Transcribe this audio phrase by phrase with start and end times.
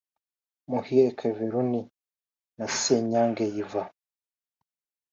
[0.69, 1.85] Muhire Kevin Rooney
[2.57, 3.89] na Senyange Yvan